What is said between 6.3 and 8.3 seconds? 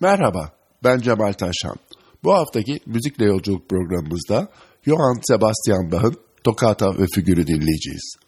Toccata ve Figürü dinleyeceğiz.